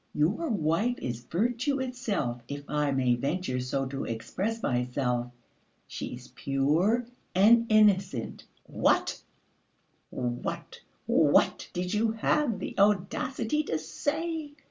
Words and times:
Your 0.15 0.49
wife 0.49 0.97
is 0.97 1.25
virtue 1.25 1.79
itself, 1.79 2.41
if 2.47 2.63
I 2.67 2.89
may 2.91 3.13
venture 3.13 3.59
so 3.59 3.85
to 3.85 4.03
express 4.05 4.63
myself. 4.63 5.31
She 5.85 6.15
is 6.15 6.29
pure 6.29 7.05
and 7.35 7.67
innocent!" 7.71 8.45
"What, 8.63 9.21
what? 10.09 10.79
What 11.05 11.69
did 11.73 11.93
you 11.93 12.13
have 12.13 12.57
the 12.57 12.73
audacity 12.79 13.61
to 13.65 13.77
say?" 13.77 14.53